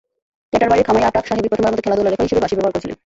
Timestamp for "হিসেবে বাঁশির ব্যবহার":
2.27-2.73